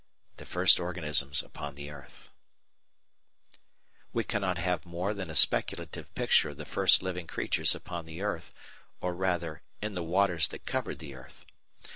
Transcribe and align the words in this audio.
§4 0.29 0.33
The 0.37 0.45
First 0.47 0.79
Organisms 0.79 1.43
upon 1.43 1.75
the 1.75 1.91
Earth 1.91 2.31
We 4.13 4.23
cannot 4.23 4.57
have 4.57 4.83
more 4.83 5.13
than 5.13 5.29
a 5.29 5.35
speculative 5.35 6.11
picture 6.15 6.49
of 6.49 6.57
the 6.57 6.65
first 6.65 7.03
living 7.03 7.27
creatures 7.27 7.75
upon 7.75 8.07
the 8.07 8.21
earth 8.23 8.51
or, 8.99 9.13
rather, 9.13 9.61
in 9.79 9.93
the 9.93 10.01
waters 10.01 10.47
that 10.47 10.65
covered 10.65 10.97
the 10.97 11.13
earth. 11.13 11.45